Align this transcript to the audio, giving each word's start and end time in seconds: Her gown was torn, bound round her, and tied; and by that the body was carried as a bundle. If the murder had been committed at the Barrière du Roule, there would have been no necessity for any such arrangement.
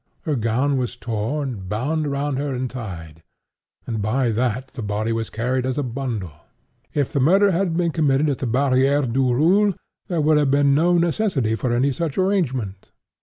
Her 0.23 0.35
gown 0.35 0.77
was 0.77 0.95
torn, 0.97 1.67
bound 1.67 2.07
round 2.07 2.39
her, 2.39 2.55
and 2.55 2.67
tied; 2.67 3.21
and 3.85 4.01
by 4.01 4.31
that 4.31 4.69
the 4.69 4.81
body 4.81 5.11
was 5.11 5.29
carried 5.29 5.63
as 5.63 5.77
a 5.77 5.83
bundle. 5.83 6.31
If 6.95 7.13
the 7.13 7.19
murder 7.19 7.51
had 7.51 7.77
been 7.77 7.91
committed 7.91 8.27
at 8.27 8.39
the 8.39 8.47
Barrière 8.47 9.13
du 9.13 9.31
Roule, 9.31 9.75
there 10.07 10.19
would 10.21 10.39
have 10.39 10.49
been 10.49 10.73
no 10.73 10.97
necessity 10.97 11.53
for 11.53 11.71
any 11.71 11.91
such 11.91 12.17
arrangement. 12.17 12.89